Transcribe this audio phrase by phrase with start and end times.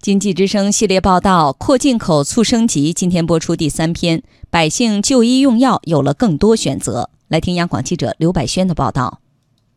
[0.00, 2.90] 经济之声系列报道：扩进口促升级。
[2.90, 7.10] 今天播出第三篇，百姓就医用药有了更多选择。
[7.28, 9.20] 来听央广记者刘百轩的报道。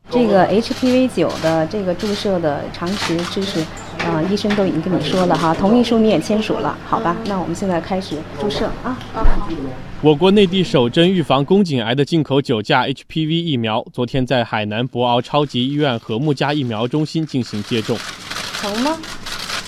[0.09, 3.65] 这个 HPV 九的这个注射的常识知识，
[3.97, 7.17] 呃，医生都已经跟你说了哈，同意书你也签署了，好吧？
[7.25, 8.97] 那我们现在开始注射啊。
[10.01, 17.97] 我国内地首针预防宫颈癌的进口九价 HPV 疫苗，昨天在海南博鳌超级医院和睦家疫苗中心进行接种。
[18.61, 18.97] 疼吗？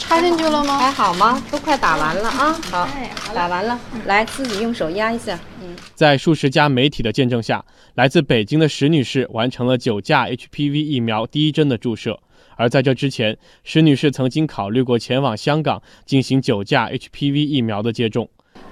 [0.07, 0.77] 插进去了吗？
[0.77, 1.43] 还好吗？
[1.51, 2.53] 都快打完了啊！
[2.71, 2.87] 好，
[3.33, 5.37] 打完了，来自己用手压一下。
[5.61, 7.63] 嗯，在数十家媒体的见证下，
[7.95, 12.19] 来自北京的石女士完成了九价 HPV 疫苗第一针的注射。
[12.55, 18.29] 而在这之前，石女士曾经考虑过前往香港进行九价 HPV 疫苗的接种。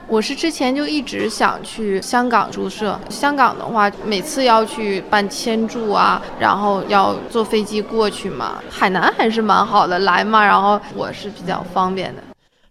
[0.07, 8.61] 我是之前就一直想去香港注射，香港的话每次要去办签注啊，然后要坐飞机过去嘛。
[8.69, 12.21] 海南还是蛮好的，来嘛，然后我是比较方便的。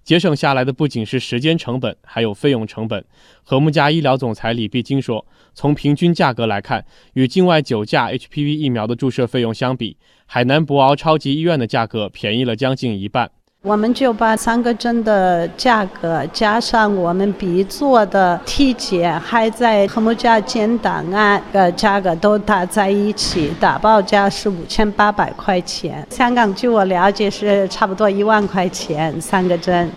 [0.04, 3.04] 节省下来的不仅是时间成本，还有费用成本。
[3.42, 6.84] 和睦家医疗总裁李碧金说，从平均价格来看，
[7.14, 13.30] 与境外九价 HPV 疫苗的注射费用相比，海南博鳌超级医院的价格便宜了将近一半。
[13.64, 26.04] 我们就把三个针的价格加上我们鼻做的体检，还在和睦家建档案的价格都打在一起，打包价是五千八百块钱。
[26.10, 29.88] 香港据我了解是差不多一万块钱三个针。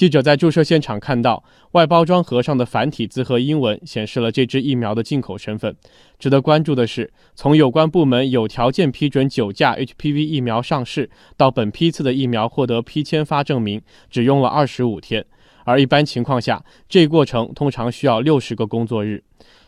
[0.00, 5.76] 记者在注射现场看到，外包装盒上的繁体字和英文显示了这支疫苗的进口身份。
[6.18, 15.22] 值得关注的是，从有关部门有条件批准九价 HPV 疫苗上市，到本批次的疫苗获得批签发证明，只用了二十五天。
[15.64, 19.22] 而一般情况下，这一过程通常需要六十个工作日。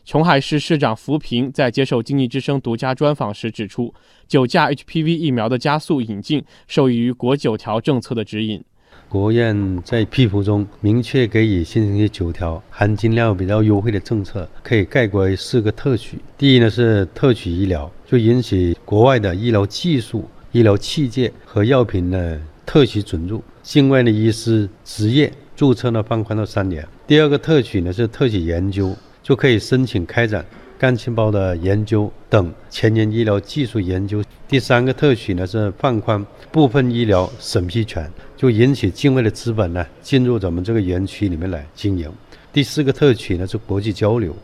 [0.07, 3.93] 琼海市市长扶贫在接受《经济之声》独家专访时指出，
[4.27, 8.65] 九价 HPV 疫苗的加速引进受益于国九条政策的指引。
[9.13, 16.19] 国务院在批复中明确给予新增的九条含金量比较优惠的政策，可以概括为四个特许。
[16.39, 26.83] 第一呢是特许医疗，就允许国外的医疗技术、医疗器械和药品的特许准入，境外的医师执业注册呢放宽到三年。
[27.07, 30.43] 第二个特许呢是特许研究，就可以申请开展。
[30.83, 34.21] 干细胞的研究等前沿医疗技术研究。
[34.49, 42.11] 第三个特许呢是放宽部分医疗审批权，就引起境外的资本呢进入咱们这个园区里面来经营。
[42.53, 44.35] 第四个特许呢是国际交流。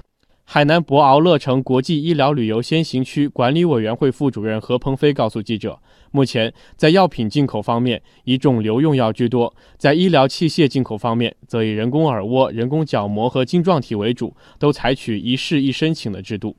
[0.51, 5.79] 海南博鳌乐城国际医疗旅游先行区管理委员会副主任何鹏飞告诉记者，
[6.11, 16.57] 目前在药品进口方面，以肿瘤用药居多；在医疗器械进口方面，则以人工耳蜗、人工角膜和晶状体为主，都采取一试一申请的制度。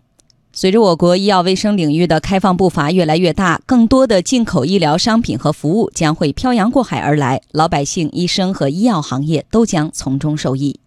[0.53, 10.79] 随着我国医药卫生领域的开放步伐越来越大，更多的进口医疗商品和服务将会漂洋过海而来，老百姓、医生和医药行业都将从中受益。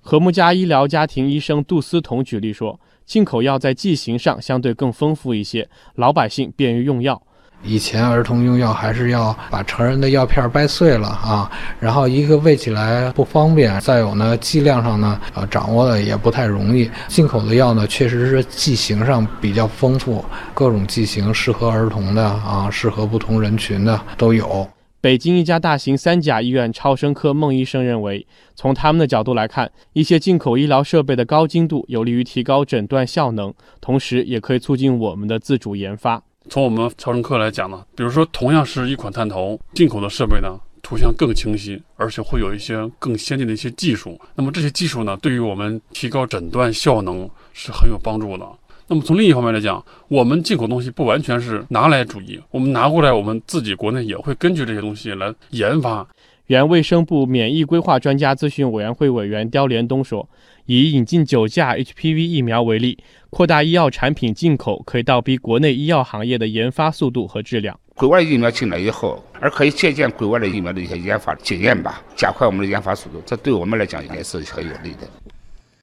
[0.00, 7.20] 和睦家医疗家庭医生杜思彤举例说，进口药在剂型上相对更丰富一些，老百姓便于用药。
[7.62, 16.90] 以前儿童用药还是要把成人的药片掰碎了啊，然后一个喂起来不方便，再有呢剂量上呢，呃掌握的也不太容易。
[17.06, 20.24] 进口的药呢，确实是剂型上比较丰富，
[20.54, 24.66] 各种剂型适合儿童的啊，适合不同人群的都有。
[25.02, 36.22] 北京一家大型三甲医院超声科孟医生认为，从他们的角度来看，一些进口医疗设备的高精度有利于提高诊断效能，同时也可以促进我们的自主研发。
[36.50, 44.20] 从我们超声科来讲呢，比如说同样是一款探头，进口的设备呢，图像更清晰，而且会有一些更先进的一些技术。
[44.34, 48.46] 那么这些技术呢，对于我们提高诊断效能是很有帮助的。
[48.90, 56.04] 那么从另一方面来讲，我们进口东西不完全是拿来主义，我们拿过来，我们自己国内也会根据这些东西来研发。
[56.48, 60.28] 原卫生部免疫规划专家咨询委员会委员刁连东说
[60.66, 62.98] ：“以引进九价 HPV 疫苗为例，
[63.30, 67.78] 扩大医药产品进口，可以倒逼国内医药行业的研发速度和质量。
[67.94, 75.06] 国外疫苗进来以后，而可以借鉴国外的疫苗的一些研发经验吧，加快我们的研发速度，这对我们来讲也是很有利的。”